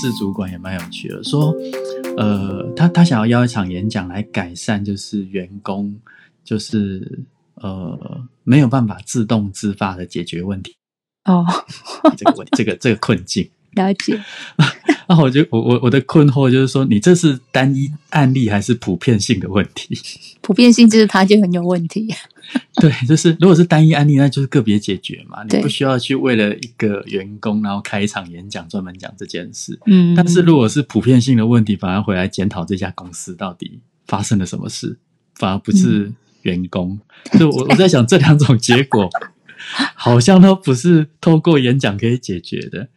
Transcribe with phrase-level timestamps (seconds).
[0.00, 1.54] 事主管也蛮有趣的，说，
[2.16, 5.94] 呃，他他想要邀一场演讲来改善，就是员工
[6.42, 7.20] 就是
[7.56, 10.74] 呃没有办法自动自发的解决问题
[11.26, 11.44] 哦，
[12.16, 13.50] 这个问这个这个困境。
[13.76, 14.20] 了解。
[15.06, 19.96] 然 后我就我我我的困惑就是说，你这是单一案例还是普遍性的问题？
[20.40, 22.12] 普遍性就是他就很有问题。
[22.80, 29.78] 对，就是如果是单一案例，那就是个别解决嘛，你不需要去为了一个员工然后开一场演讲专门讲这件事。
[29.86, 34.98] 嗯，但是如果是普遍性的问题，反而回来检讨这家公司到底发生了什么事，
[35.34, 36.98] 反而不是员工。
[37.32, 39.08] 所以我我在想，这两种结果
[39.94, 42.88] 好像都不是透过演讲可以解决的。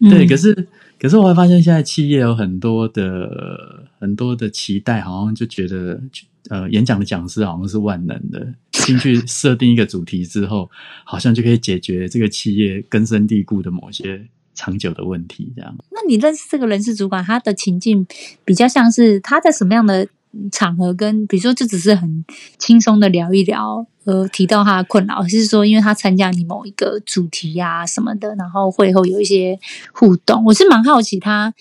[0.00, 6.00] 对，嗯可是可是我会发现，现在企业有很多的很多的期待，好像就觉得
[6.48, 8.54] 呃，演讲的讲师好像是万能的，
[8.86, 10.70] 进去设定一个主题之后，
[11.04, 15.76] 好像就可以解决这个企业根深蒂固的某些长久的问题，这样。
[15.90, 18.06] 那你认识这个人事主管，他的情境
[18.44, 20.06] 比较像是他在什么样的
[20.52, 22.24] 场合跟，比如说就只是很
[22.58, 29.58] 轻松的聊一聊，呃，提到他的困扰，还是说因为他参加你某一个主题呀、什么的，然后会后有一些
[29.92, 30.44] 互动？
[30.44, 31.52] 我是蛮好奇他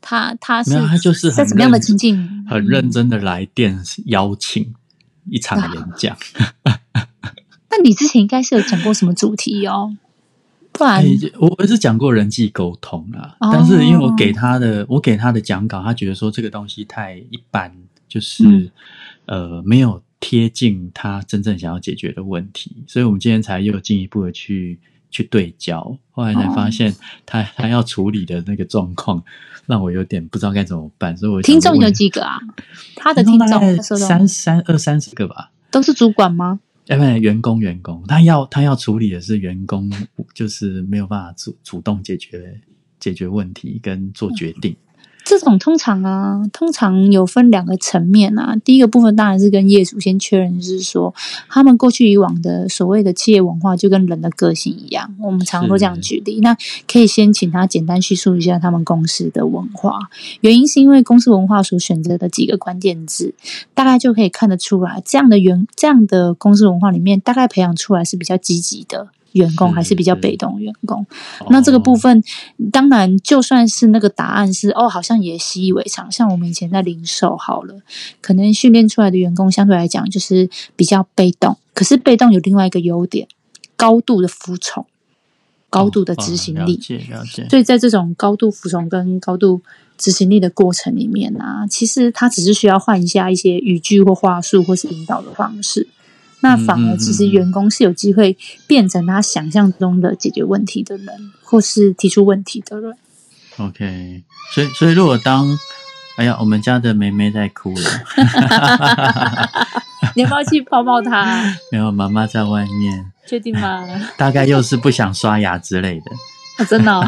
[0.00, 2.44] 他他是没有，他就是很在什么样的情境？
[2.48, 4.74] 很认真的来电邀请
[5.30, 6.16] 一场演讲。
[7.70, 9.96] 那你之前应该是有讲过什么主题哦？
[10.72, 17.70] 不然欸我我是讲过人际沟通啦，哦但是因为我给他的我给他的讲稿，他觉得说这个东西太一般，
[18.08, 18.70] 就是、嗯
[19.26, 24.78] 呃没有贴近他真正想要解决的问题，所以我们今天才又进一步的去
[25.12, 26.92] 去对焦，后来才发现
[27.24, 29.22] 他、他要处理的那个状况，
[29.66, 32.40] 让我有点不知道该怎么办，所以我想听众有问几个啊？
[32.96, 35.52] 他的听众三三二三十个吧。
[35.70, 36.58] 都是主管吗？
[36.88, 39.88] 哎，不，员工员工，他要他要处理的是员工，
[40.34, 42.60] 就是没有办法主主动解决
[42.98, 44.74] 解决问题跟做决定。
[45.24, 48.56] 这种通常啊，通常有分两个层面啊。
[48.64, 51.14] 第一个部分当然是跟业主先确认，就是说
[51.48, 55.14] 他们过去以往的所谓的企业文化就跟人的个性一样。
[55.20, 56.56] 我们常都这样举例，那
[56.90, 59.98] 可以先请他简单叙述一下他们公司的文化。
[60.40, 63.34] 原因是因为公司文化所选择的几个关键字，
[63.74, 69.08] 大概就可以看得出来，这样的原这样的公司文化里面，大概培养出来是比较积极的。
[69.32, 71.06] 员工是还是比较被动的员工，
[71.50, 72.22] 那这个部哦分，
[72.70, 76.10] 当然就算是那个答案是哦，好像也习以为常。
[76.10, 77.80] 像我们以前在零售好了，
[78.20, 83.26] 可能训练出来的员工相对来讲就是比较被动，可是被动有另外一个优点，
[83.76, 84.86] 高度的服从，
[85.70, 86.74] 高度的执行力。
[86.74, 87.48] 哦了解了解。
[87.48, 89.62] 所以在这种高度服从跟高度
[89.96, 95.88] 执行力的过程里面啊，其实他只是需要换一下一些语句或话术，或是引导的方式。
[96.42, 98.36] 那反而其实员工是有机会
[98.66, 102.94] 变成他想象中的解决问题的人，或是提出问题的人。
[103.58, 104.22] OK，
[104.54, 105.58] 所以所以如果当
[106.16, 107.90] 哎呀，我们家的梅梅在哭了，
[110.14, 111.54] 你要不要去抱抱她？
[111.70, 113.86] 没有妈妈在外面，确定吗？
[114.18, 116.06] 大概又是不想刷牙之类的。
[116.58, 117.02] 哦、 真的、哦，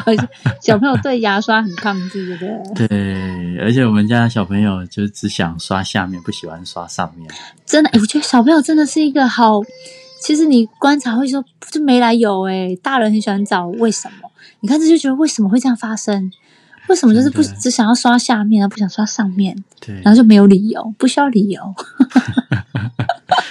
[0.62, 2.88] 小朋友对牙刷很抗拒，对不对？
[2.88, 7.30] 对，而且我们家小朋友就只想刷下面，不喜欢刷上面。
[7.66, 9.60] 真的，诶我觉得小朋友真的是一个好。
[10.20, 14.30] 其实你观察会说，就没来由诶，大人很喜欢找为什么。
[14.60, 16.32] 你看这就觉得为什么会这样发生？
[16.88, 19.56] 为什么就是不只想要刷下面，而不想刷上面？
[19.80, 21.60] 对，然后就没有理由，不需要理由。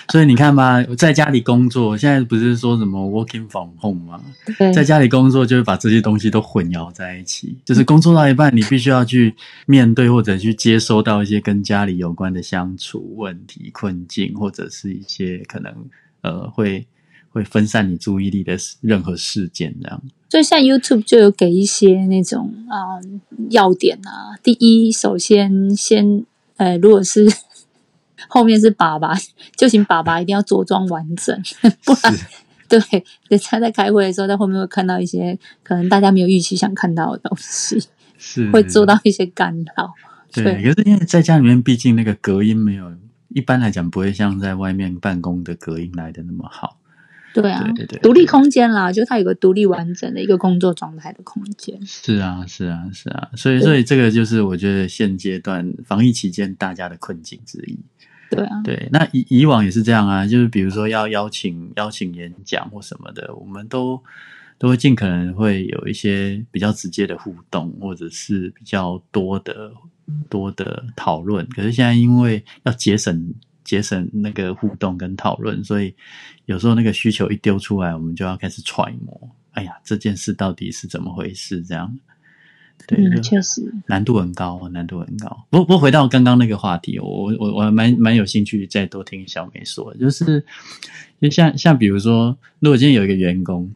[0.09, 4.21] 所以你看吧，在家里工作，现在不是说什么 working from home 吗？
[4.59, 15.73] 对，在家里工作就会把这些东西都混淆在一起，就是工作到一半，你必须要去面对或者去接收到一些跟家里有关的相处问题、困境，或者是一些可能
[16.21, 16.85] 呃会
[17.33, 20.01] 会分散你注意力的事任何事件这样。
[20.29, 22.97] 所以像 YouTube 就有给一些那种啊、
[23.49, 24.37] 要点啊。
[24.41, 26.23] 第一，首先先
[26.57, 27.27] 呃，如果是
[28.27, 29.13] 后面是爸爸，
[29.55, 31.39] 就请爸爸一定要着装完整，
[31.83, 32.25] 不然是
[32.69, 37.83] 对，人家在开会的时候，在后面会看到一些可能大家没有预期想看到的东西，
[38.17, 39.93] 是 会做到一些干扰。
[40.31, 42.91] 对，对可是因为在家里面，毕竟那个隔音没有，
[43.29, 46.79] 一般来讲不会像在外面办公的隔音来的那么好。
[47.33, 51.79] 对啊，对对对独立空间啦，就它有个独立完整的一个工作状态的空间。
[51.85, 57.77] 是啊，是啊，是啊，所以所以这个就是我觉得现阶段防疫期间大家的困境之一。
[58.29, 64.01] 对啊，对，那以以往也是这样啊，就是比如说要邀请邀请演讲或什么的，我们都
[64.57, 69.71] 都会尽可能会有一些比较直接的互动，或者是比较多的
[70.29, 71.47] 多的讨论。
[71.49, 73.33] 可是现在因为要节省
[73.63, 75.93] 节省那个互动跟讨论，所以
[76.45, 79.29] 有时候那个需求一丢出来，我们就要开始揣摩。
[79.51, 81.63] 哎呀，这件事到底是怎么回事？
[81.63, 81.97] 这样，
[82.87, 85.45] 对，确实，难度很高，难度很高。
[85.49, 90.43] 不不回到刚刚那个话题，我我我还蛮蛮有兴趣再多听小美说，就是
[91.21, 93.73] 就像像比如说，如果今天有一个员工，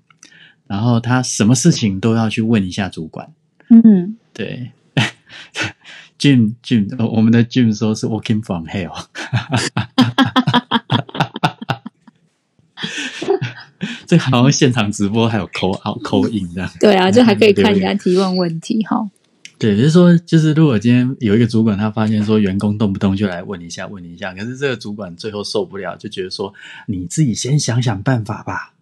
[0.65, 3.31] 然后他什么事情都要去问一下主管，
[3.69, 4.71] 嗯，对。
[6.19, 8.91] Jim Jim，呃我们的 Jim 说是 working from hell，
[14.07, 16.69] 这好像现场直播还有口好口音这样。
[16.79, 19.07] 对啊，就还可以看人家提问问题哈。
[19.59, 26.53] 对，就是说，就是如果今天有一个主管，他发现说员工动不动就来问一下问一下，可是这个主管最后受不了，就觉得说
[26.87, 28.73] 你自己先想想办法吧。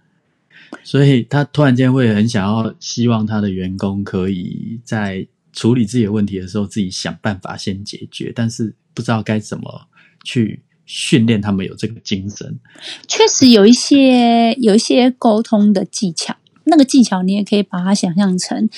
[0.83, 9.87] 所以他突然间会很想要希望他的员工可以在处理自己的问题的时候，自己想办法先解决，但是不知道该怎么
[10.23, 12.59] 去训练他们有这个精神。
[13.07, 16.35] 确实有一些有一些沟通的技巧，
[16.65, 18.69] 那个技巧你也可以把它想象成，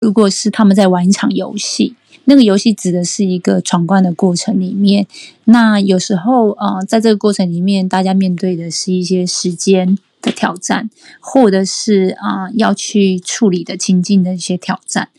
[0.00, 1.94] 如果是他们在玩一场游戏，
[2.24, 5.06] 那个游戏指的是一个闯关的过程里面，
[5.44, 10.88] 那有时候呃，在这个过程里面，大家面对的是一些时间的挑战，
[11.20, 15.10] 或者是啊、要去处理的情境的一些挑战。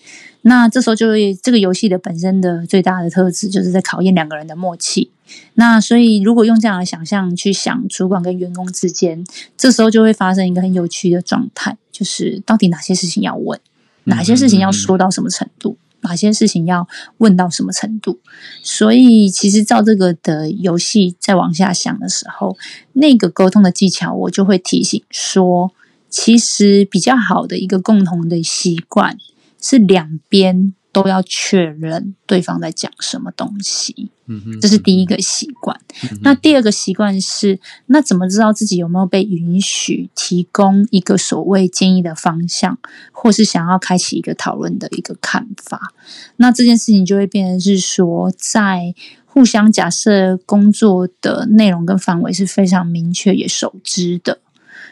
[0.47, 5.09] 那这时候就会这个游戏的本身的最大的特质，就是在考验两个人的默契。
[5.56, 9.25] 那所以，如果用这样的想象去想主管跟员工之间，
[9.57, 13.59] 这时候就会发生一个很有趣的状态，就是到底哪些事情要问，
[14.03, 16.88] 哪些事情要说到什么程度，哪些事情要
[17.18, 18.19] 问到什么程度。
[18.62, 22.56] 所以，其实照这个的游戏再往下想的时候，
[22.94, 25.71] 那个沟通的技巧，我就会提醒说，
[26.07, 29.18] 其实比较好的一个共同的习惯
[29.65, 34.12] 是两边都要确认对方在讲什么东西。
[34.27, 35.79] 嗯哼，这是第一个习惯。
[36.21, 42.77] 那第二个习惯是，那怎么知道自己有没有被允许提供一个所谓建议的方向，
[43.12, 45.94] 或是想要开启一个讨论的一个看法？
[46.38, 48.94] 那这件事情就会变成是说，在
[49.25, 54.39] 互相假设工作的内容跟范围是非常明确也熟知的。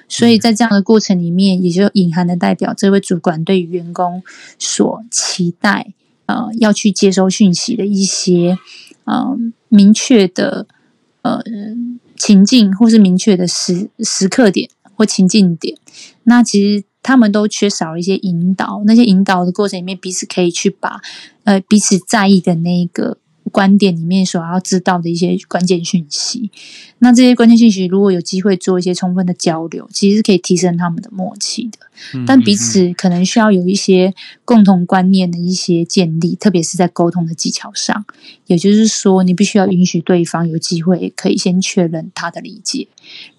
[0.07, 4.21] 所以在这样的过程里面，也就隐含的代表这位主管对于员工
[4.59, 5.93] 所期待，
[6.27, 8.57] 呃，要去接收讯息的一些
[9.05, 9.37] 呃
[9.69, 10.67] 明确的
[11.23, 11.41] 呃
[12.15, 15.77] 情境，或是明确的时时刻点或情境点。
[16.23, 21.01] 那其实他们都缺少一些引导，那些引导的过程里面，彼此可以去把
[21.43, 23.17] 呃彼此在意的那一个
[23.53, 26.49] 观点里面所要知道的一些关键讯息。
[26.99, 31.77] 那这些关键讯息，如果有机会做一些充分的交流，其实是可以提升他们的默契的。
[32.15, 34.13] 嗯但彼此可能需要有一些
[34.43, 38.03] 共同观念的一些建立，特别是在沟通的技巧上。
[38.47, 42.87] 也就是说，你必须要允许对方有机会可以先确认他的理解。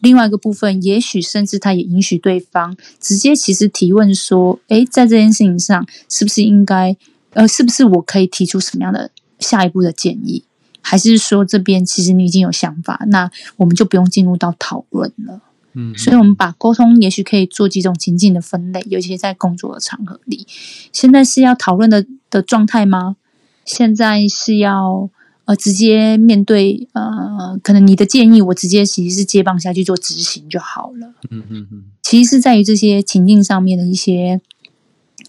[0.01, 6.97] 另外一个部分，也许甚至他也允许对方直接其实提问说：“诶，在这件事情上，是不是应该
[7.33, 10.45] 呃，是不是我可以提出什么样的下一步的建议？
[10.81, 15.41] 还是说这边其实你已经有想法，那我们就不用进入到讨论了。”
[15.77, 20.47] 嗯，所以，我们把沟通也许可以做几种情境的分类，尤其在工作的场合里。
[20.93, 23.17] 现在是要讨论的的状态吗？
[23.65, 25.11] 现在是要
[25.47, 31.15] 呃直接面对呃，可能你的建议，我直接其实是接棒下去做执行就好了。
[31.31, 34.41] 嗯嗯嗯，其实是在于这些情境上面的一些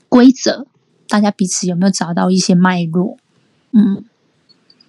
[0.07, 0.67] 规则，
[1.07, 3.17] 大家彼此有没有找到一些脉络？
[3.77, 4.03] 嗯，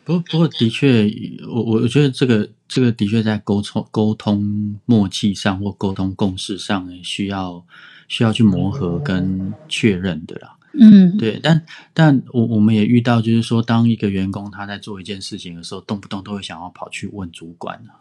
[0.04, 1.10] 不过不过的确，
[1.48, 7.64] 我我我觉得这个这个的确在沟通沟通默契上或沟通共识上需要
[8.06, 10.56] 需要去磨合跟确认的啦。
[10.78, 17.96] 嗯，对，但但我我们也遇到，就是说，当一个员工他在做一件事情的时候，动不动都会想要跑去问主管啊。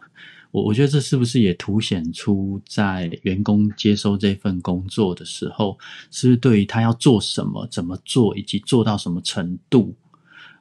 [0.50, 5.78] 我我觉得这是不是也凸显出在员工接收这份工作的时候，
[6.10, 9.94] 是不是对于他要做什么、怎么做以及做到什么程度，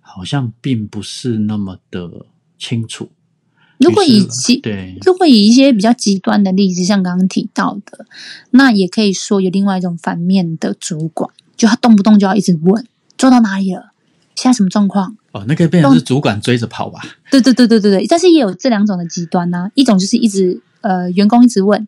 [0.07, 2.27] 好像并不是那么的
[2.59, 3.09] 清楚。
[3.77, 8.05] 如果以极对如果以一些比较极端的例子，像刚刚提到的，
[8.51, 12.85] 那也可以说有另外一种反面的主管，就他动不动就要一直问
[13.17, 13.91] 做到哪里了，
[14.35, 15.17] 现在什么状况？
[15.33, 17.01] 哦，那个变成是主管追着跑吧？
[17.29, 21.85] 对对对对对对，但是也有这两种的极端啊、一种就是一直呃员工一直问，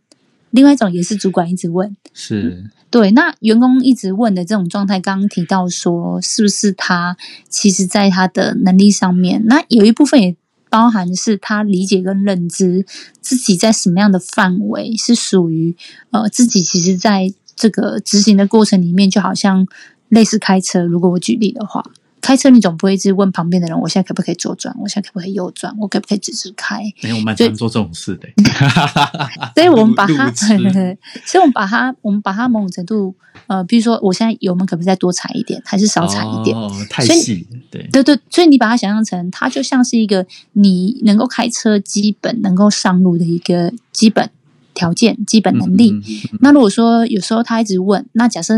[0.52, 1.96] 另外一种也是主管一直问。
[2.14, 7.18] 是，对，那员工一直问的这种状态，刚刚提到说，是不是他
[7.50, 10.36] 其实在他的能力上面，那有一部分也
[10.70, 12.86] 包含是他理解跟认知
[13.22, 15.76] 自己在什么样的范围是属于
[16.12, 19.68] 呃自己，其实在这个执行的过程里面，就好像
[20.10, 21.84] 类似开车，如果我举例的话。
[22.20, 24.76] 开车你总不会一直问旁边的人，我现在可不可以左转？
[24.82, 25.74] 我现在可不可以右转？
[25.80, 26.82] 我可不可以直直开？
[27.02, 28.28] 哎，我蛮常做这种事的。
[29.56, 33.16] 所以我们把它，所以我们把它，我们把它某种程度，
[33.48, 36.58] 呃，比如说我现在油门可不可以再多踩一点，还是少踩一点？
[36.58, 44.30] 哦，太细了，对，对对，所以你把它想象成，它就像是一个你能够开车基本能够上路的一个基本
[44.74, 45.92] 条件、基本能力。
[45.92, 48.56] 嗯嗯嗯嗯那如果说有时候他一直问，那假设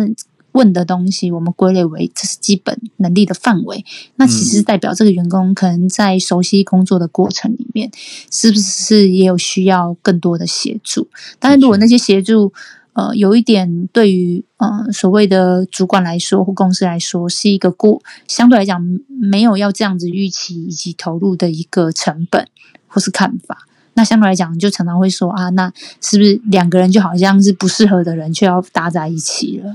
[0.53, 7.91] 问的东西我们归类为这是基本能力的范围，那其实代表这个员工可能在熟悉工作的过程里面，
[8.31, 11.07] 是不是也有需要更多的协助？
[11.39, 12.51] 但是如果那些协助，
[12.93, 22.47] 呃，有一点对于呃所谓的主管来说或公司来说，是一个过相对来讲没有要这样子预期以及投入的一个成本
[22.87, 23.67] 或是看法。
[23.93, 29.73] 那相对来讲，就常常会说啊，那是不是两个人就好像是不适合的人，却要搭在一起了？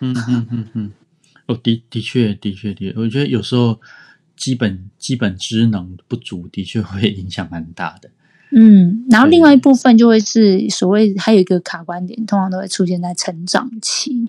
[0.00, 0.92] 嗯嗯嗯嗯，
[1.46, 3.80] 哦，的的确的确的确，我觉得有时候
[4.36, 8.10] 基本基本职能不足，的确会影响蛮大的。
[8.56, 14.28] 嗯，然后另外一部分就会是所谓还有一个卡观点，通常都会出现在成长期，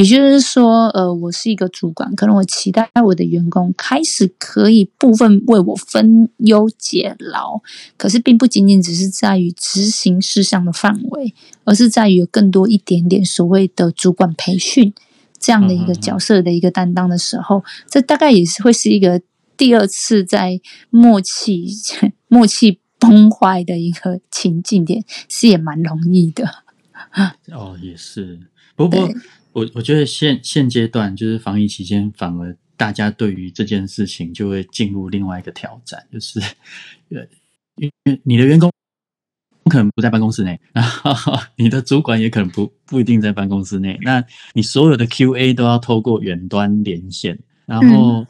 [0.00, 7.60] 也就是说，呃，我是一个主管，可能我期待我的员工开始可以部分为我分忧解劳，
[7.98, 14.94] 可是并不仅仅只是在于执行事项的范围，而是在于有更多一点点所谓的主管培训
[15.38, 19.20] 这样的一个角色的一个担当的时候，这大概也是会是一个
[19.58, 21.66] 第二次在默契
[22.26, 26.48] 默契崩坏的一个情境点，是也蛮容易的。
[27.52, 28.40] 哦，也是。
[28.74, 29.14] 不过对
[29.52, 36.40] 我我觉得现现阶段就是防疫期间，反而大家对于这件事情就会进入另外一个挑战，就是
[37.10, 37.26] 呃，
[37.76, 38.70] 因为你的员工
[39.70, 48.26] 可能不在办公室内，然后 你的主管也可能不不一定在办公室内，那你所有的 QA 都要透过远端连线，然后。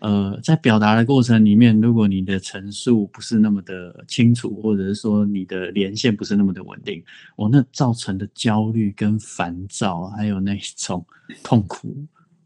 [0.00, 7.02] 呃，在表达的过程里面，如果你的陈述不是那么的清楚，或者是说你的连线不是那么的稳定，
[7.36, 11.04] 我那造成的焦虑跟烦躁，还有那种
[11.42, 11.94] 痛苦，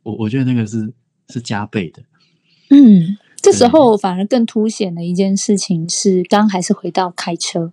[0.03, 0.93] 我我觉得那个是
[1.29, 2.03] 是加倍的。
[2.71, 7.71] 嗯，这时候反而更凸显的一件事情是，刚还是回到开车。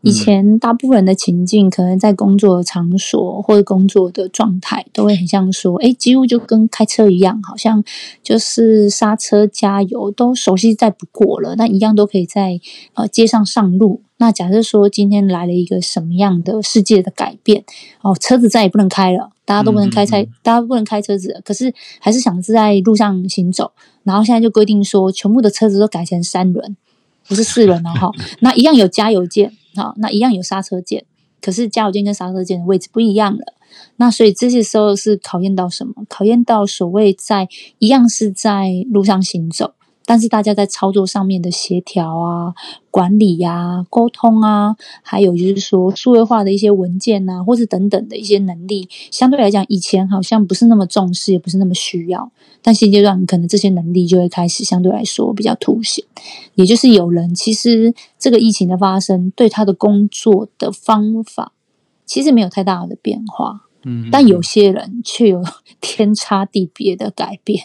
[0.00, 7.84] 以前大部分人的情境，可能在工作场所或者工作的状态，都会很像说，哎，几乎就跟开车一样，好像
[8.20, 12.58] 就是刹车、加油都熟悉再不过了，那一样都可以在
[12.94, 14.02] 呃街上上路。
[14.16, 17.62] 那假设说今天来了一个什么样的世界的改变，
[18.00, 23.72] 哦，车子再也不能开了，大家都不能开车，嗯嗯嗯大家不能开车子，可是还是想是在路上行走。
[24.02, 26.74] 然后现在就规定说，全部的车子都改成三轮，
[27.28, 28.10] 不是四轮了哈。
[28.40, 31.04] 那一样有加油键，好，那一样有刹车键，
[31.42, 33.44] 可是加油键跟刹车键的位置不一样了。
[33.96, 35.92] 那所以这些时候是考验到什么？
[36.08, 37.46] 考验到所谓在
[37.78, 42.54] 一样是在路上行走，但是大家在操作上面的协调啊、
[42.90, 52.30] 管理呀、沟通啊，还有就是说数位化的一些文件啊，或是等等的一些能力，相对来讲以前好像不是那么重视，也不是那么需要。
[52.62, 56.04] 但现阶段可能这些能力就会开始相对来说比较凸显，
[56.54, 61.52] 也就是有人其实这个疫情的发生对他的工作的方法
[62.06, 65.42] 其实没有太大的变化，嗯，但有些人却有
[65.80, 67.64] 天差地别的改变。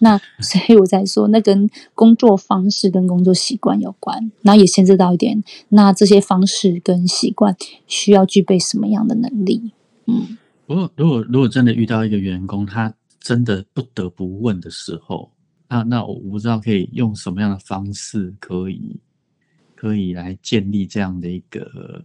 [0.00, 9.72] 那所以我在说，那跟工作方式跟工作习惯有关，然后也牵涉到一点，那这些方式跟习惯需要具备什么样的能力？
[10.06, 10.38] 嗯。
[10.66, 15.32] 不过，如果如果真的遇到一个员工，他真的不得不问的时候，
[15.68, 19.00] 那那我不知道可以用什么样的方式可以
[19.74, 22.04] 可以来建立这样的一个，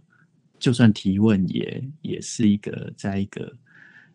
[0.58, 3.52] 就算提问也也是一个在一个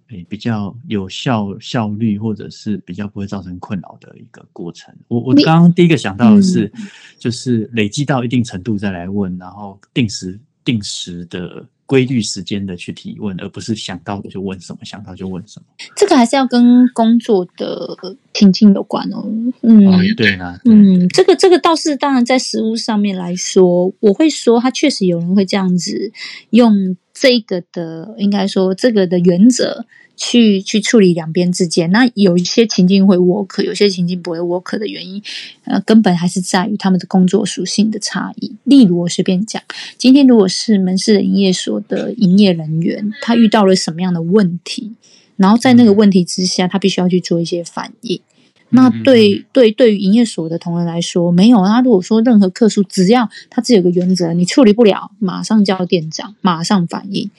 [0.10, 4.94] 诶比较有效效率或者是比较不会造成困扰的一个过程。
[5.08, 6.72] 我我刚刚第一个想到的是，
[7.18, 11.68] 就是累积到一定程度再来问，然后定时定时的。
[11.92, 15.66] 规律时间的去提问，而不是想到就问什么，想到就问什么。
[15.94, 17.98] 这个还是要跟工作的
[18.34, 19.26] 情境有关哦。
[19.62, 19.84] 嗯，
[20.16, 20.58] 对啊。
[20.64, 26.14] 对嗯，这个这个倒是当然在实物上面来说，我会说，他确实有人会这样子
[26.52, 29.86] 用这个的，应该说这个的原则
[30.24, 31.90] 去去处理两边之间。
[31.90, 35.20] 那有一些情境会 work，有些情境不会 work 的原因，
[35.64, 38.56] 呃，根本还是在于他们的工作属性的差异。
[38.64, 39.60] 例如，我随便讲，
[39.98, 44.92] 今天如果是门市的营业所的营业人员，他遇到了什么样的问题，
[45.38, 48.22] 然后在那个问题之下，他必须要去做一些反应。
[48.70, 57.30] 那对对对于营业所的同仁来说，没有他如果说任何客诉，只要他只有个原则，你处理不了，马上叫店长，马上反应，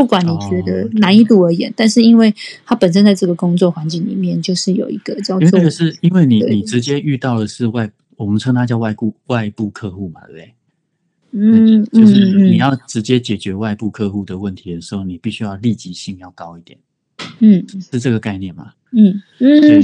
[0.00, 10.54] 不管你觉得哦难易度而言，但是因为他本身在这个工作环境里面，就是有一个叫做因为那个是因为你你直接遇到的是外，我们称它叫外部外部客户嘛，对不对？
[11.32, 16.78] 嗯就是你要直接解决外部客户的问题的时候，你必须要立即性要高一点，
[17.40, 18.72] 嗯是这个概念吗？
[18.92, 19.82] 嗯嗯，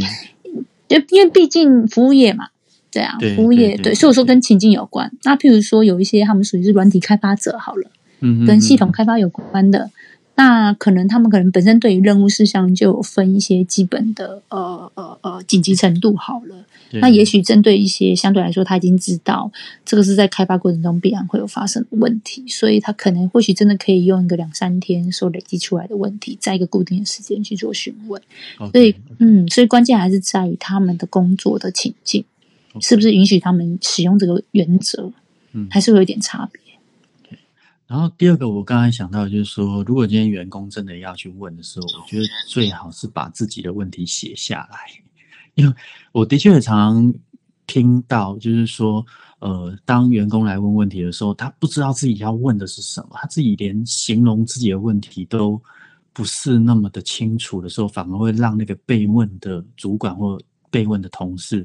[0.88, 2.48] 就因为毕竟服务业嘛。
[2.90, 5.12] 对啊，服务业对对所以我说跟情境有关。
[5.24, 9.90] 那譬如说有一些他们属于是软体开发者好了，嗯，跟系统开发有关的，
[10.36, 16.64] 那可能他们可能本身对于任务事项就有分一些基本的呃呃呃紧急程度好了。
[16.92, 19.50] 那也许针对一些相对来说他已经知道
[19.84, 28.22] 这个是在开发过程中必然会有发生的问题，所以他可能或许真的可以用一个两三天所累积出来的问题，在一个固定的时间去做询问。
[28.72, 32.24] 所以嗯，所以关键还是在于他们的工作的情境
[32.80, 35.10] 是不是允许他们使用这个原则，
[35.52, 36.60] 嗯还是会有一点差别。
[37.86, 44.78] 然后第二个，我刚才想到就是说，如果今天员工真的要去问的时候，我觉得最好是把自己的问题写下来，
[45.54, 45.74] 因为
[46.10, 47.14] 我的确也常常
[47.66, 49.06] 听到，就是说，
[49.38, 55.60] 呃，当员工来问问题的时候，他不知道自己要问的是什么，他自己连形容自己的问题都
[56.12, 60.40] 不是那么的清楚的时候，反而会让那个被问的主管或
[60.72, 61.64] 被问的同事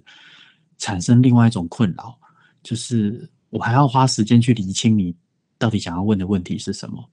[0.78, 2.16] 产生另外一种困扰，
[2.62, 5.16] 就是我还要花时间去理清你
[5.62, 7.08] 到底想要问的问题是什么。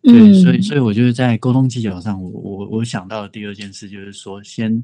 [0.00, 4.82] 对，嗯，所以所以我觉得在沟通技巧上，我我我想到的第二件事就是说，先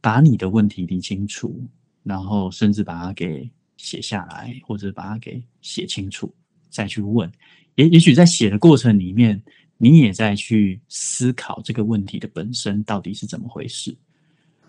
[0.00, 1.62] 把你的问题理清楚，
[2.02, 6.34] 然后甚至把它给写下来，或者把它给写清楚，
[6.70, 7.30] 再去问。
[7.74, 9.42] 也也许在写的过程里面，
[9.76, 13.94] 你也在去思考这个问题的本身到底是怎么回事。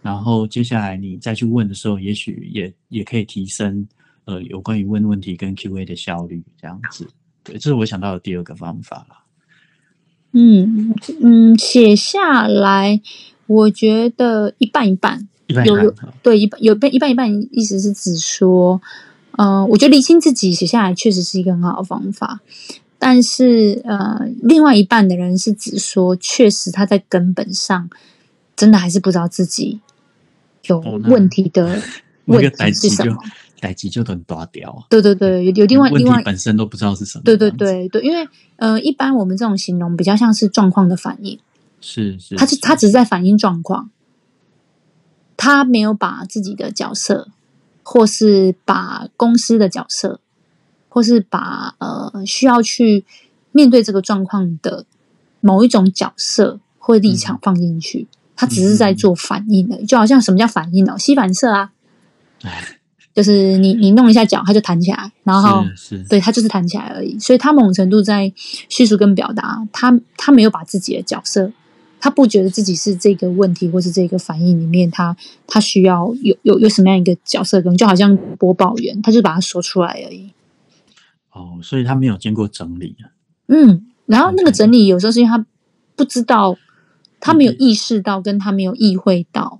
[0.01, 3.87] 然后接下来你再去问的时候，也许也也可以提升
[4.25, 7.07] 呃有关于问问题跟 Q&A 的效率，这样子。
[7.49, 9.23] 对，这是我想到的第二个方法啦。
[10.31, 13.01] 嗯嗯，写下来，
[13.47, 18.79] 我觉得一半一半，有有对一半有半一半一半，意思是指说，
[19.31, 22.41] 呃，我觉得理清自己写下来确实是一个很好的方法，
[22.99, 27.89] 但是呃，另外一半的人是指说，确实他在根本上
[28.55, 29.79] 真的还是不知道自己
[30.67, 31.81] 有问题的
[32.25, 33.17] 问题是什么。
[33.59, 36.21] 代际就很大掉，对对对，有有另外另外。
[36.23, 37.23] 本身都不知道是什么。
[37.23, 41.39] 对对对对，因为呃，一般我们这种形容比较像是状况的反应。
[41.81, 43.89] 是是，他只他只是在反映状况，
[45.37, 47.29] 他没有把自己的角色，
[47.83, 50.19] 或是把公司的角色，
[50.89, 53.05] 或是把呃需要去
[53.51, 54.85] 面对这个状况的
[55.39, 61.71] 某一种角色或立场放进去，他只是在做反应的，就好像什么叫反应哦，吸反射啊，
[62.43, 62.75] 哎
[63.13, 67.17] 就是你你弄一下脚，它就弹起来，然后是是对，它就是弹起来而已。
[67.19, 68.31] 所以他某种程度在
[68.69, 71.51] 叙述跟表达，他他没有把自己的角色，
[71.99, 75.15] 他不觉得自己是这个问题或是这个反应里面，他
[75.47, 80.31] 他需要有有有什么样一个角色跟，就好像播报员，他就把它说出来而已。
[81.31, 83.11] 哦，所以他没有经过整理啊。
[83.47, 85.45] 嗯，然后那个整理有时候是因为他
[85.95, 86.57] 不知道，
[87.19, 89.59] 他没有嗯意识到，跟他没有意会到，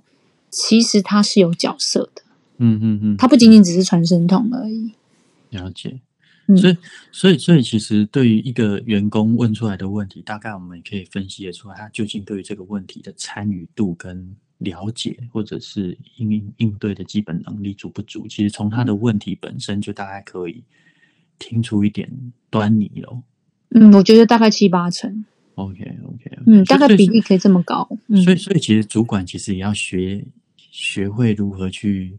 [0.50, 2.22] 其实他是有角色的，
[2.60, 4.92] 嗯嗯嗯，他不仅仅只是传声筒而已。
[5.50, 6.00] 了解。
[6.46, 6.76] 嗯所以，
[7.12, 18.26] 所以，所以，其实对于一个员工问出来的问题，大概我们也可以分析得出来，他究竟对于这个问题的参与度跟了解，或者是应应应对的基本能力足不足。
[18.26, 20.64] 其实从他的问题本身就大概可以
[21.38, 22.10] 听出一点
[22.50, 23.22] 端倪喽。
[23.68, 27.88] 嗯，我觉得大概七八成，OK，OK，嗯，大概比例可以这么高。
[28.08, 32.18] 嗯，所以，所以其实主管其实也要学学会如何去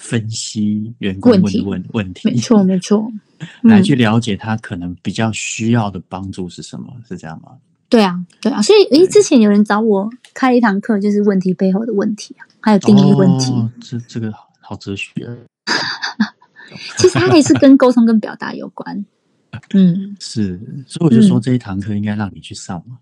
[0.00, 3.06] 分析员工问的问问题，没错， 没错。
[3.62, 7.52] 嗯，来去了解他可能比较需要的帮助是什么，是这样吗？
[7.90, 8.62] 对啊，对啊。
[8.62, 13.52] 所以，诶，之前有人找我开一堂课，就是问题背后的问题啊，还有定义问题。
[13.52, 15.36] 哦、这这个好好哲学啊，
[16.96, 19.04] 其实它也是跟沟通跟表达有关。
[19.72, 22.98] 嗯，是，所以我就说这一堂课应该让你去上嘛。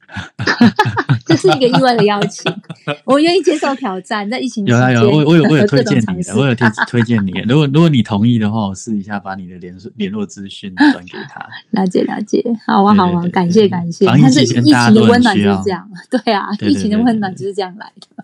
[1.24, 2.50] 这是一个意外的邀请，
[3.04, 4.28] 我愿意接受挑战。
[4.28, 7.32] 在疫情有啊有啊，我我有我有推荐你的，我有推推荐你。
[7.48, 11.46] 如果如果你同意的话，我试一下把你的联联络资讯转给他。
[11.70, 14.06] 了解了解，好啊好啊，感谢感谢。
[14.06, 18.17] 但是疫情的温暖就是这样，对啊，疫情的温暖就是这样来的。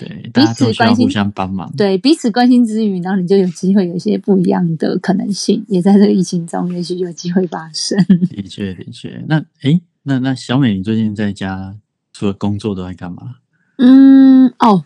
[0.00, 1.70] 对，彼此关心互相帮忙。
[1.76, 8.02] 对彼此关心之余，然后你就有机会有一些不一样的可能性，也在这个疫情中，也许有机会发生。
[8.30, 9.22] 的确的确。
[9.28, 11.76] 那诶，那那小美，你最近在家
[12.12, 13.36] 除了工作都在干嘛？
[13.76, 14.84] 嗯，哦，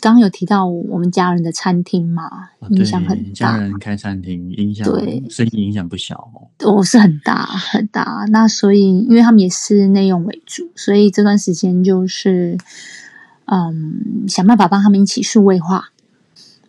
[0.00, 3.56] 刚刚有提到我们家人的餐厅嘛，啊影响很大家。
[3.58, 6.50] 人开餐厅，影响对生意影响不小哦。
[6.72, 12.56] 我是很大很大，那所以因为他们也是内用为主，所以这段时间就是，
[13.46, 15.90] 嗯，想办法帮他们一起数位化。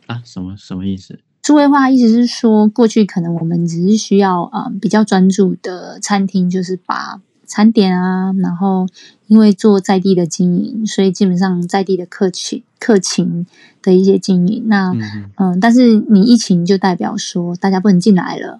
[0.07, 1.19] 啊，什么什么意思？
[1.43, 8.85] 数位化意思是说，过去可能我们只是需要嗯比较专注的餐厅，就是把餐点啊，然后
[9.27, 13.45] 因为做在地的经营，所以基本上在地的客群客情
[13.81, 18.59] 的一些经营，那嗯嗯，但是你疫情就代表说大家不能进来了，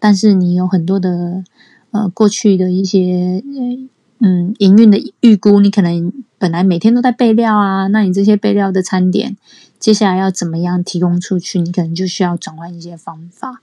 [0.00, 1.44] 但是你有很多的
[1.92, 3.88] 呃过去的一些呃
[4.18, 9.36] 嗯营运的预估，你可能本来每天都在备料啊，那你这些备料的餐点，
[9.78, 13.62] 接下来要怎么样提供出去，你可能就需要转换一些方法。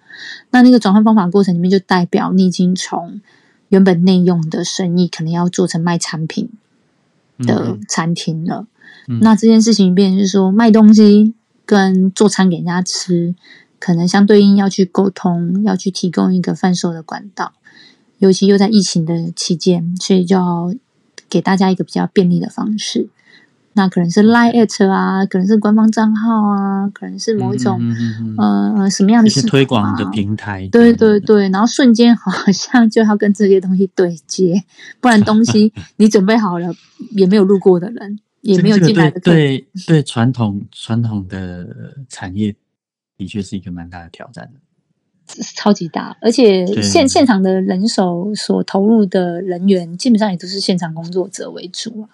[0.49, 3.21] 那那个转换方法过程里面，就代表你已经从
[3.69, 6.49] 原本内用的生意，可能要做成卖产品
[7.39, 8.67] 的嗯餐厅了。
[9.07, 11.33] 嗯那这件事情变成是说，卖东西
[11.65, 13.35] 跟做餐给人家吃，
[13.79, 17.53] 可能相对应要去沟通，要去提供一个贩售的管道。
[18.19, 20.73] 尤其又在疫情的期间，所以就要
[21.33, 23.09] 给大家一个比较便利的方式。
[23.75, 34.63] 那可能是 Line at 啊，可能是官方账号啊，可能是某一种、嗯嗯嗯嗯呃什么样的推广的啊平台，对对对，然后瞬间好像就要跟这些东西对接，
[35.01, 36.71] 不然东西 你准备好了，
[37.17, 39.41] 也没有路过的人，也没有进来的客人。
[39.41, 42.55] 对对对传统传统的产业
[43.17, 44.59] 的确是一个蛮大的挑战的。
[45.55, 52.09] 超级大，而且现现场的人手所投入的人员，基本上也都是现场工作者为主啊。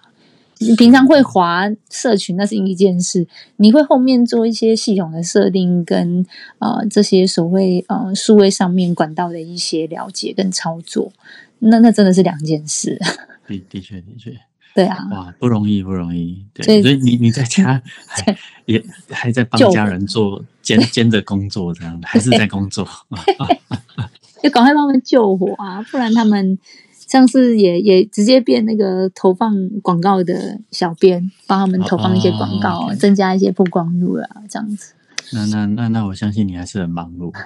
[0.62, 3.24] 你平常会划社群，那是一件事；
[3.56, 6.26] 你会后面做一些系统的设定跟
[6.58, 11.12] 呃这些所谓呃数位上面管道的一些了解跟操作，
[11.60, 12.98] 那那真的是两件事。
[13.46, 14.38] 的的确的确，
[14.74, 16.44] 对啊，哇，不容易不容易。
[16.54, 22.86] 对，所以你你在家 还也还在帮家人做兼兼着工作，这样还是在工作。
[24.42, 26.58] 就赶快帮他们救火啊，不然他们
[26.92, 34.94] 上次也也直接变那个投放广告的小编，帮他们投放一些广告增加一些曝光度啊，这样子。
[35.32, 37.32] 那那那那我相信你还是很忙碌。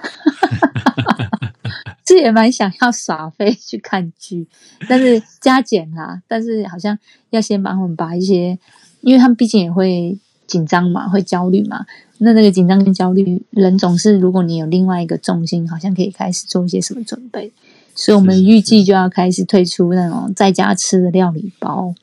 [2.05, 4.47] 这也蛮想要耍飞去看剧，
[4.87, 6.97] 但是加减啦，但是好像
[7.31, 8.59] 要先帮我们把一些，
[9.01, 11.85] 因为他们毕竟也会紧张嘛，会焦虑嘛。
[12.19, 17.51] 那那个紧张跟焦虑，人总是如果你有另外一个重心，好像可以开始做一些什么准备。
[17.95, 21.95] 所以我们预计就要开始推出那种在家吃的料理包，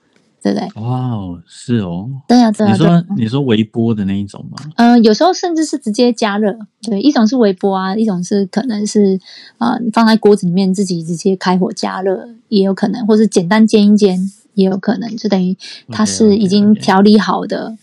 [0.42, 0.82] 对不对？
[0.82, 2.10] 哇哦，是哦。
[2.26, 4.58] 对啊，对啊，你说你说微波的那一种吗？
[4.76, 9.20] 呃，有时候甚至是直接加热，对，一种是微波啊，一种是可能是
[9.58, 14.18] 呃放在锅子里面自己直接开火加热，也有可能，或是简单煎一煎，
[14.54, 15.56] 也有可能，就等于
[15.88, 17.76] 它是已经调理好的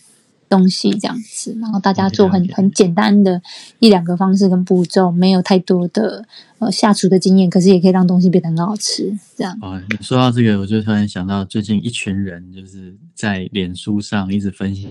[0.50, 3.40] 东西这样子，然后大家做很很简单的
[3.78, 6.26] 一两个方式跟步骤，没有太多的
[6.58, 9.56] 呃下厨的经验，可是也可以让东西变得很好吃，这样。
[9.62, 14.90] 哦，你说到这个，我就突然想到，最近一群人就是在脸书上一直分享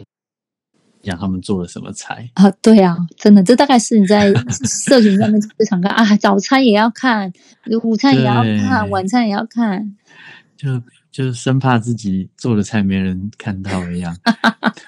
[1.03, 2.29] 讲他们做了什么菜。
[2.35, 7.31] 啊，对啊，真的，这大概是你在 社群上面最常看啊，早餐也要看，
[7.83, 9.95] 午餐也要看，晚餐也要看，
[10.57, 14.15] 就就是生怕自己做的菜没人看到一样。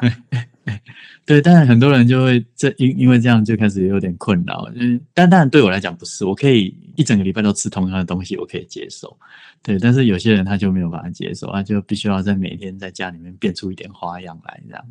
[1.25, 9.17] 对，但很多人就会这因因为这样就开始有点困扰，嗯但当然对我来讲不是，我可以一整个礼拜都吃同样的东西，我可以接受。
[9.63, 14.85] 对，但是有些人他就没有办法接受，他就必须要在每天在家里面变出一点花样来，这样。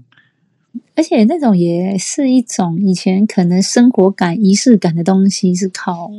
[0.95, 6.11] 而且那种也是一种以前可能生活感、仪式感的东西，是靠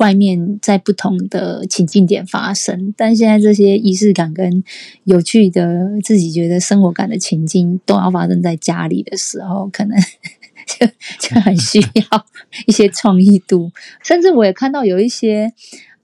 [0.00, 4.64] 外面在不同的情境点发生，但现在这些仪式感跟
[5.04, 9.98] 有趣的自己觉得生活感的情境，都要发生在家里的时候，可能
[10.66, 10.86] 就
[11.18, 12.26] 就很需要
[12.66, 13.70] 一些创意度。
[14.02, 15.52] 甚至我也看到有一些，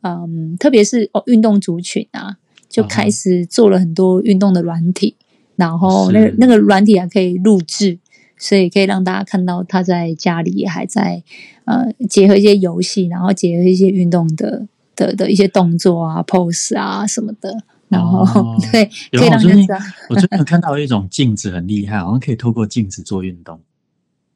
[0.03, 2.37] 嗯，特别是哦运动族群啊，
[2.69, 5.17] 就开始做了很多运动的软体，
[5.57, 7.99] 然后那个那个软体还可以录制。
[8.39, 11.23] 所以可以让大家看到他在家里也还在
[11.65, 17.57] 呃结合一些游戏，然后结合一些运动的的的一些动作啊、pose 啊什么的，
[17.89, 19.79] 然后、哦 对有可以我最近让人知道
[20.11, 23.61] 我最近有看到一种镜子很厉害，好像可以透过镜子做运动。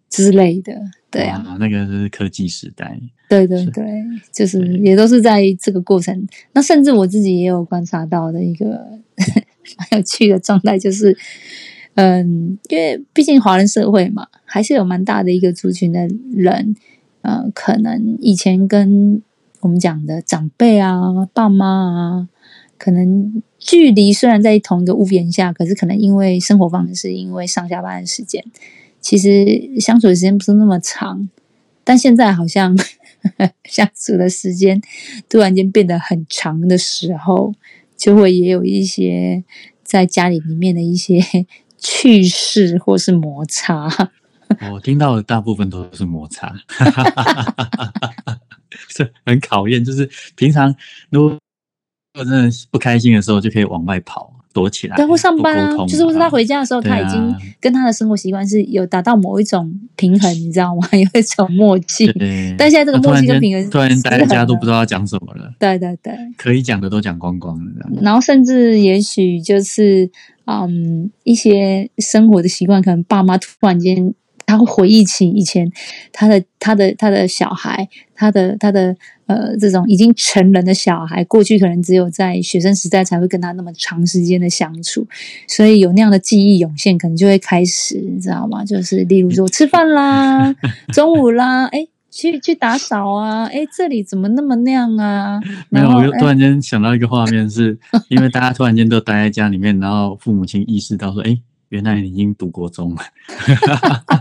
[0.08, 0.72] 之类的，
[1.08, 2.98] 对啊，那个是科技时代。
[3.00, 3.84] 是对对对，
[4.32, 6.26] 就是也都是在这个过程。
[6.52, 8.66] 那甚至我自己也有观察到的一个
[9.78, 11.16] 蛮有趣的状态，就是，
[11.94, 16.74] 嗯，因为毕竟华人社会嘛，还是有蛮大的一个族群的人，
[17.22, 19.20] 呃，可能以前跟
[19.61, 21.00] 我们讲的长辈啊、
[21.35, 22.29] 爸妈啊，
[22.79, 28.42] 可能距离虽然在同一个屋檐下，可是可能因为生活方式，因为上下班的时间，
[29.00, 31.29] 其实相处的时间不是那么长，
[31.85, 32.74] 但现在好像
[33.68, 34.81] 相处的时间
[35.29, 37.53] 突然间变得很长的时候，
[37.96, 39.44] 就会也有一些
[39.83, 41.20] 在家里里面的一些
[41.80, 43.88] 趣事或是摩擦。
[44.72, 46.52] 我听到的大部分都是摩擦，
[48.90, 49.84] 这很考验。
[49.84, 50.74] 就是平常
[51.10, 51.38] 如果
[52.14, 54.36] 真的不开心的时候，就可以往外跑。
[54.52, 60.82] 躲起来，对，或上班啊，就是或是他回家的时候，啊他已经跟他的生活习惯是有达到某一种平衡，你知道吗？
[60.90, 62.12] 有一种默契。
[62.14, 70.10] 对，但现在这个默契跟平衡突然间待在家都不知知道要讲什么了，对对对，可以讲的都讲光光了，然后甚至也许就是
[70.66, 74.14] 嗯一些生活的习惯，可能爸妈突然间
[74.46, 75.70] 他会回忆起以前
[76.12, 85.06] 他的他的他的小孩，他的他的呃这种已经成人的小孩，过去可能只有在学生时代才会跟他那么长时间的相处，
[85.46, 88.64] 所以有那样的记忆涌现，可能就会开始，你知道吗？
[88.64, 90.54] 就是例如说吃饭啦，
[90.92, 91.86] 中午啦，哎。
[92.11, 93.44] 去去打扫啊！
[93.46, 95.40] 哎，这里怎么那么那样啊？
[95.70, 97.79] 没有，我就突然间想到一个画面是，
[98.11, 103.03] 因为大家突然间都待在家里面，然后父母亲意识到说，哎，原来你已经读国中了，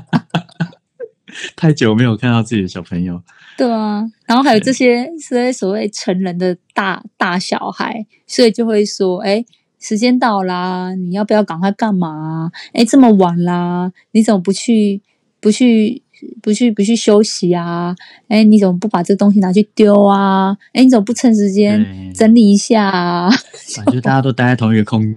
[1.55, 3.21] 太久没有看到自己的小朋友，
[3.57, 9.43] 对啊，然后还有对这些这些所谓成人的大大小孩，所以就会说，哎，
[9.79, 12.51] 时间到啦，你要不要赶快干嘛？
[12.73, 15.01] 哎，这么晚啦，你怎么不去
[15.39, 16.03] 不去
[16.41, 17.95] 不去不去休息啊？
[18.27, 20.57] 哎，你怎么不把这东西拿去丢啊？
[20.73, 23.29] 哎，你怎么不趁时间整理一下啊？
[23.75, 25.15] 反正就大家都待在同一个空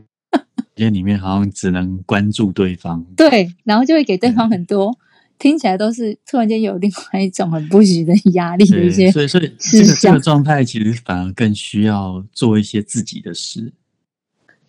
[0.77, 3.05] 间里面，好像只能关注对方。
[3.17, 4.97] 对，然后就会给对方很多。
[5.39, 13.73] 听起来都是突然间有另外一种很不许的压力的，一些所以所以这个这个状态其实反而更需要做一些自己的事。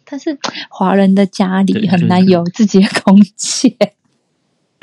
[0.04, 0.36] 但是
[0.70, 3.72] 华人的家里很难有自己的空间，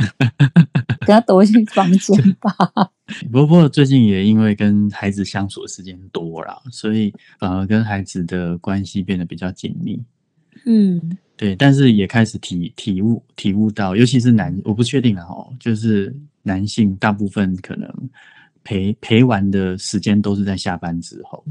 [1.07, 2.53] 给他躲进房间吧。
[3.33, 10.03] 不过不最近也因为跟孩子相处的时间多了，所以反而跟孩子的关系变得比较紧密。
[10.67, 17.91] 嗯对，但是也开始体体悟体悟到，尤其是男，我不确定啊，哦，就是男性大部分可能
[18.63, 21.43] 陪陪玩的时间都是在下班之后。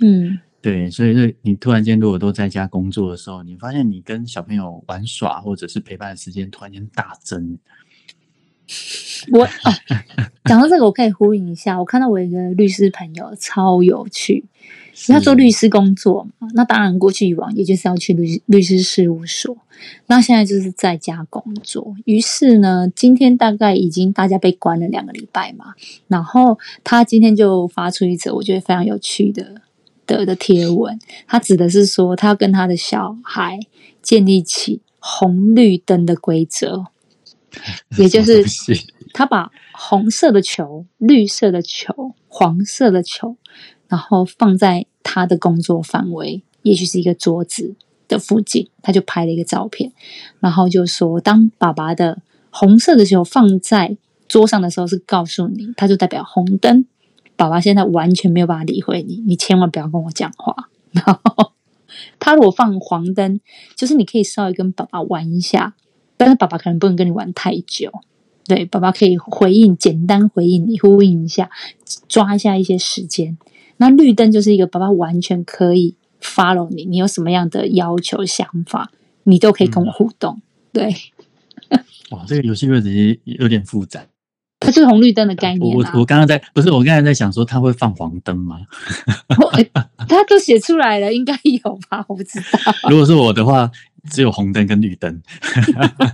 [0.00, 7.58] 嗯，对，所以所以你突然间如果都在家工作的时候，你发现你跟小朋友玩耍或者是陪伴的时间突然间大增。
[9.32, 9.72] 我哦，
[10.44, 11.78] 讲到这个，我可以呼应一下。
[11.78, 14.44] 我看到我一个律师朋友超有趣，
[15.08, 19.56] 他做律师工作嘛，那当然过去以往也就是要去律律师事务所，
[20.06, 21.94] 那现在就是在家工作。
[22.04, 25.74] 于是呢，今天大概已经大家被关了两个礼拜嘛，
[26.08, 29.62] 然后他今天就发出一则我觉得非常有趣的
[30.06, 33.58] 的的贴文，他指的是说他要跟他的小孩
[34.00, 36.86] 建立起红绿灯的规则。
[37.98, 38.44] 也就是
[39.12, 43.36] 他把红色的球、绿色的球、黄色的球，
[43.88, 47.74] 然后放在他的工作范围，也许是一个桌子
[48.06, 49.92] 的附近，他就拍了一个照片，
[50.38, 53.96] 然后就说，当爸爸的红色的球放在
[54.28, 56.84] 桌上的时候，是告诉你，它就代表红灯，
[57.36, 60.68] 爸爸现在完全没有办法理会你，你千万不要跟我讲话。
[60.92, 61.52] 然后
[62.18, 63.40] 他如果放黄灯，
[63.76, 65.74] 就是你可以稍微跟爸爸玩一下，
[66.20, 67.90] 但是爸爸可能不能跟你玩太久。
[68.44, 71.48] 对，爸爸可以回应，简单回应你，呼应一下，
[72.08, 73.38] 抓一下一些时间。
[73.78, 78.90] 那绿灯就是一个爸爸完全可以 follow 你，你有什么样的要求、想法，
[79.22, 80.42] 你都可以跟我互动。
[80.74, 80.94] 对，
[82.10, 82.90] 哇，这个游戏规则
[83.24, 84.04] 有点复杂。
[84.62, 85.90] 它是红绿灯的概念啊。
[85.94, 88.58] 我我刚刚在不是我刚才在想说他会放黄灯吗？
[90.06, 91.32] 他都写出来了，应该
[91.64, 92.04] 有吧？
[92.08, 93.70] 我不知道， 如果是我的话，
[94.08, 95.22] 只有红灯跟绿灯，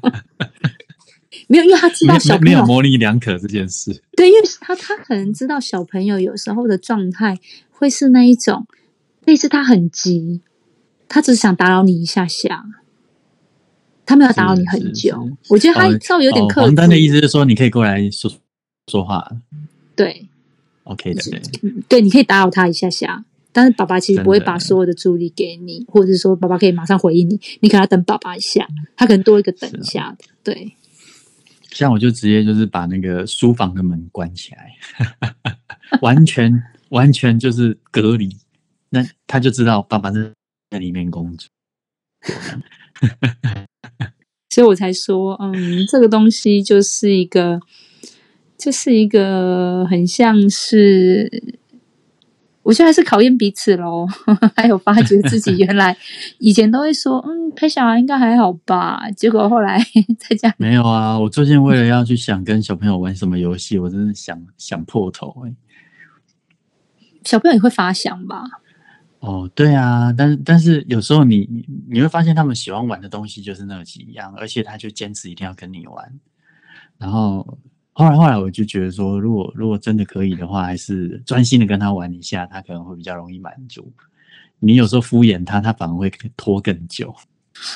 [1.49, 4.03] 没有，因为他知道小朋友没没有模棱两可这件事。
[4.17, 7.39] 对，因为他他可能知道小朋友有时候的状态
[7.71, 8.67] 会是那一种，
[9.25, 10.41] 类似他很急，
[11.09, 12.65] 他只是想打扰你一下下，
[14.05, 15.53] 他没有打扰你很是久是。
[15.53, 16.61] 我觉得他哦稍微有点克制。
[16.61, 18.33] 哦黄灯的意思是说你可以过来说
[18.89, 19.31] 说话
[19.95, 20.27] 对
[20.85, 21.43] ，OK 的，对。
[21.89, 23.25] 对，你可以打扰他一下下，
[23.57, 30.27] 但是爸爸其实不会把所有的注意力给你，或者是说爸爸可以马上回应你，你可能要等爸爸一下，他可能多一个等一下的。
[30.45, 30.77] 对，
[31.71, 34.75] 像我就直接就是把那个书房的门关起来，
[36.03, 36.53] 完全
[36.91, 38.37] 完全就是隔离，
[38.91, 40.21] 那他就知道爸爸在
[40.71, 41.49] 在里面工作。
[44.53, 47.59] 所以我才说，嗯，这个东西就是一个，
[48.59, 51.63] 就是一个很像是
[52.67, 54.05] 我觉得还是考验彼此喽，
[54.57, 55.97] 还有发觉自己原来
[56.41, 59.79] 以前都会说，嗯，陪小孩应该还好吧，结果后来
[60.19, 61.17] 在家没有啊。
[61.17, 65.55] 我最近为了要去想跟小朋友玩什么游戏，我真的想想破头哎。
[67.25, 68.43] 小朋友也会发想吧？
[69.21, 76.13] 哦，对啊，但是但是有时候你你你会发现他们喜欢玩的东西就是那几样，而且他就坚持一定要跟你玩。
[76.99, 77.59] 然后
[77.99, 83.91] 后来后来我就觉得说，如果如果真的可以的话，还是专心的跟他玩一下，他可能会比较容易满足。
[84.59, 87.15] 你有时候敷衍他，他反而会拖更久。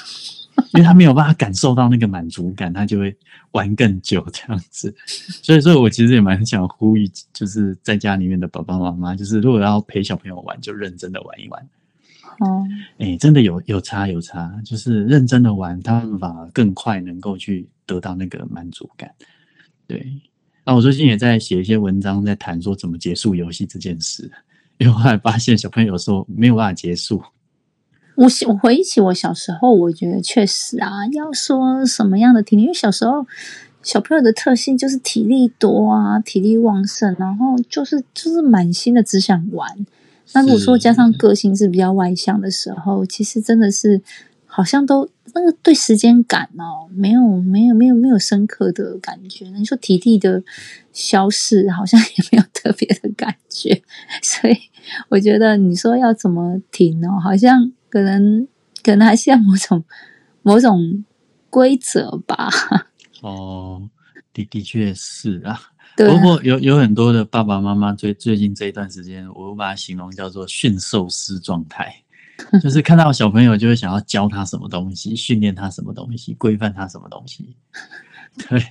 [0.74, 3.16] 因为他没有办法感受到那个满足感，他就会
[3.52, 4.94] 玩更久这样子。
[5.42, 11.66] 所以，所以我其实也蛮想呼吁，就是在家里面的爸爸妈妈，就是如果要陪小朋友玩，就认真的玩一玩。
[12.40, 12.66] 哦，
[12.98, 19.10] 哎，真的有有差有差，就是认真的玩，他们反而更快能够去得到那个满足感。
[19.90, 20.06] 对，
[20.64, 24.30] 那我最近也在写一些文章，在谈说怎么结束游戏这件事，
[24.78, 27.20] 因为后来发现小朋友有时候没有办法结束。
[28.14, 33.26] 我我回忆起我小时候，我觉得确实啊，要说什么样的体力，因为小时候
[33.82, 39.84] 小朋友的特性就是体力多啊，体力旺盛，然后就是就是满心的只想玩。
[40.34, 44.00] 那如果说加上个性是比较外向的时候，其实真的是
[44.46, 49.48] 好像都那个对时间感哦，没有没有没有没有深刻的感觉。
[49.50, 50.42] 你说体力的
[50.92, 53.82] 消逝，好像也没有特别的感觉。
[54.22, 54.56] 所以
[55.08, 57.72] 我觉得你说要怎么停哦，好像。
[57.90, 58.46] 可能
[58.84, 59.84] 可能还是要某种
[60.42, 61.04] 某种
[61.50, 62.48] 规则吧。
[63.20, 63.90] 哦，
[64.32, 65.60] 的的确是啊。
[65.96, 71.92] 不过有有很多的爸爸妈妈最最近这一段时间，我把它形容叫做驯兽师状态，
[72.62, 77.56] 就是看到小朋友就会想要教他什么东西，训练他什么东西，规范他什么东西。
[78.48, 78.62] 对，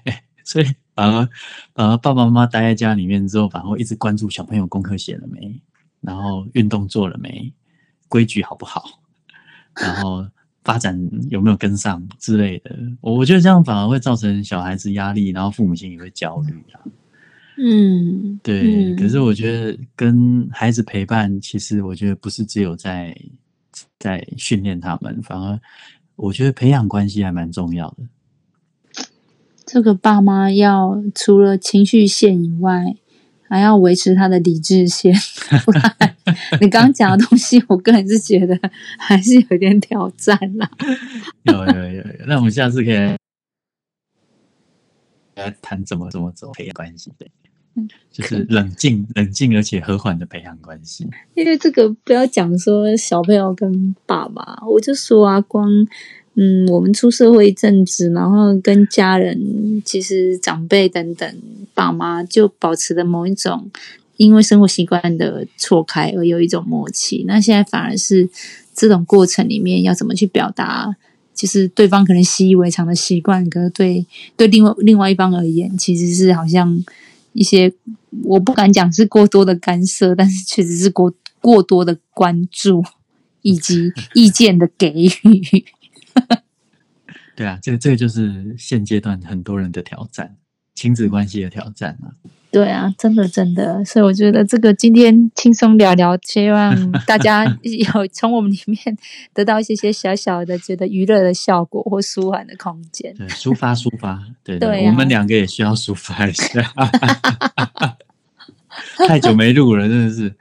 [0.43, 1.27] 所以反而
[1.73, 5.61] 反而爸爸妈妈待在家里面之后，反而会一直关注小朋友功课写了没，
[6.01, 7.53] 然后运动做了没，
[8.07, 9.01] 规矩好不好。
[9.75, 10.25] 然后
[10.63, 16.81] 发展有没有跟上之类的，我我觉得这样反而会造成小孩子压力，然后父母亲也会焦虑啊。
[17.61, 18.95] 嗯，对。
[18.95, 23.15] 可是我觉得跟孩子陪伴，其实我觉得不是只有在
[23.99, 25.59] 在训练他们，反而
[26.15, 27.97] 我觉得培养关系还蛮重要的。
[29.65, 32.95] 这个爸妈要除了情绪线以外。
[33.51, 35.11] 还要维持他的理智线，
[35.65, 36.15] 不然
[36.61, 38.55] 你刚刚讲的东西，我个人是觉得
[38.99, 40.69] 还是有点挑战啦。
[41.41, 43.17] 有有有有，那我们下次可以
[45.33, 47.31] 来谈怎么怎么走培养关系，对，
[48.11, 51.07] 就是冷静冷静而且和缓的培养关系。
[51.35, 55.87] 因为这个不要讲说小朋友跟爸爸，我就说啊，光。
[56.35, 61.37] 嗯，我们出社会一阵子，然后跟家人、其实长辈等等
[61.73, 63.69] 爸妈就保持的某一种，
[64.15, 67.25] 因为生活习惯的错开而有一种默契。
[67.27, 68.29] 那现在反而是
[68.73, 70.95] 这种过程里面要怎么去表达，
[71.35, 74.05] 就是对方可能习以为常的习惯，可是对
[74.37, 76.81] 对另外另外一方而言，其实是好像
[77.33, 77.73] 一些
[78.23, 82.83] 我不敢讲是过多的干涉，但是确实是过过多的关注
[83.41, 85.65] 以及 意见的给予。
[87.35, 90.35] 对啊，这个这个就是现阶段很多人的挑战，
[90.75, 92.11] 亲子关系的挑战啊。
[92.51, 98.97] 对啊，真的真的，所以我觉得这个今天轻松聊聊，希望 大家有 从我们里面
[99.33, 103.13] 得到一些些小小的觉得娱乐的效果或舒缓的空间。
[103.15, 106.61] 对，抒发抒发，对对，我们两个也需要抒发一下。
[109.07, 110.33] 太久没录了，真的是。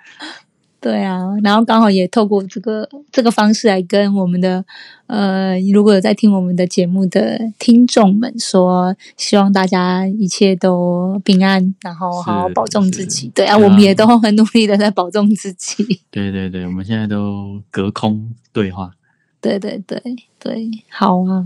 [0.80, 4.64] 对啊，然后刚好也透过这个这个方式来跟我们的
[5.08, 13.28] 呃，如果有在听我们的节目的听众们说，希望大家一切都平安，然后好好保重自己。
[13.34, 16.00] 对啊，我们也都很努力的在保重自己。
[16.12, 18.92] 对对对，我们现在都隔空对话。
[19.40, 20.00] 对对对
[20.38, 21.44] 对，好啊。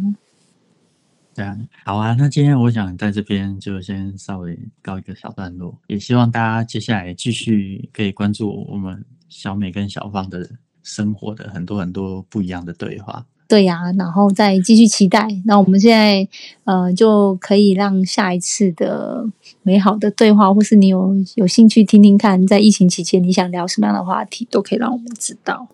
[1.34, 2.14] 对啊，好啊。
[2.18, 9.04] 那今天我想在这边就先稍微告一个小段落，也希望大家接下来继续可以关注我们。
[9.34, 10.46] 小美跟小芳的
[10.82, 15.26] 生活的很多很多不一样的对话，对呀，然后再继续期待。
[15.46, 16.28] 那我们现在
[16.64, 19.24] 呃，就可以让下一次的
[19.62, 25.66] 美好的对话，或是你有有兴趣听听看，在疫情期间你想聊什么样的话题，都可以让我们知道。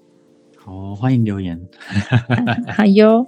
[0.56, 1.61] 好，欢迎留言。
[2.76, 3.26] 好哟。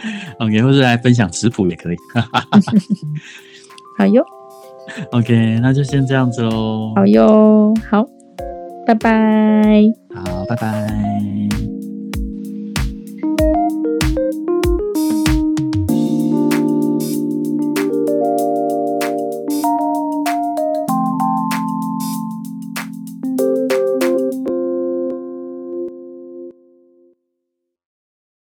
[0.40, 1.96] OK，或是来分享食谱也可以。
[3.98, 4.24] 好哟。
[5.12, 6.92] OK，那就先这样子喽。
[6.96, 8.04] 好哟，好。
[8.86, 9.84] 拜拜。
[10.14, 11.49] 好，拜拜。